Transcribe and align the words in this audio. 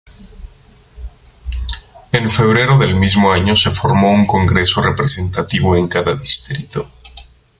En 2.11 2.27
febrero 2.27 2.79
del 2.79 2.95
mismo 2.95 3.31
año, 3.31 3.55
se 3.55 3.69
formó 3.69 4.11
un 4.11 4.25
congreso 4.25 4.81
representativo 4.81 5.75
en 5.75 5.87
cada 5.87 6.15
distrito. 6.15 6.89